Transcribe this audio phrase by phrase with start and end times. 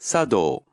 [0.00, 0.64] 茶道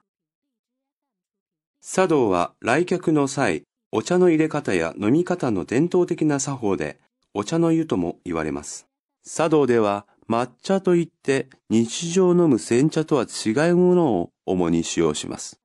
[1.82, 7.00] 茶道は来客の際、お茶の入れ方や飲み方の伝統的な作法で、
[7.34, 8.88] お茶の湯とも言われます。
[9.28, 15.60] 茶道では抹茶といって日常飲む煎茶とは違うものを主に使用します。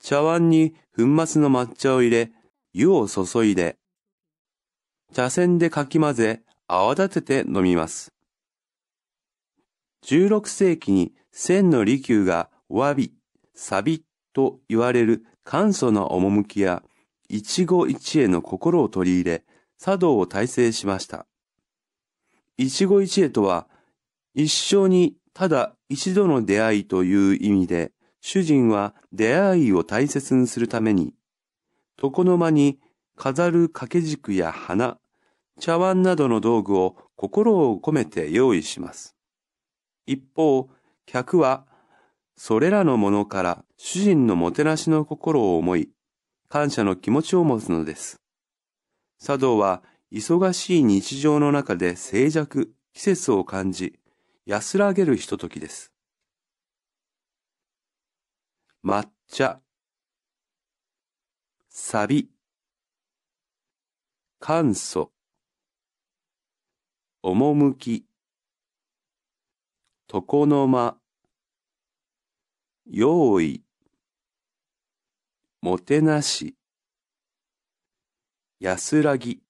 [0.00, 2.30] 茶碗に粉末の抹茶を入れ、
[2.72, 3.78] 湯を注いで、
[5.12, 8.12] 茶筅でかき混ぜ、泡立てて飲みます。
[10.04, 13.12] 16世紀に千の利休がわび、
[13.54, 16.82] さびと言われる簡素な趣や
[17.28, 19.44] 一期一会の心を取り入れ、
[19.78, 21.26] 茶道を大成しました。
[22.56, 23.68] 一期一会とは、
[24.34, 31.14] 一生にただ一度の出会いという意味で、主人は出会いを大切にするために、
[32.02, 32.78] 床の間に
[33.16, 34.98] 飾る掛け軸や花、
[35.60, 39.17] 茶碗などの道具を心を込めて用意します。
[40.08, 40.70] 一方、
[41.04, 41.66] 客は、
[42.34, 45.90] それらのものから主人のもてなしの心を思い、
[46.48, 48.16] 感謝の気持ちを持つのです。
[49.20, 54.00] 茶道は、忙しい日常の中で静寂、季節を感じ、
[54.46, 55.92] 安らげるひとときです。
[58.82, 59.60] 抹茶、
[61.68, 62.30] サビ、
[64.40, 65.12] 簡素、
[67.22, 68.07] 趣、
[70.10, 70.96] 床の間、
[72.86, 73.62] 用意、
[75.60, 76.56] もてなし、
[78.58, 79.42] 安らぎ。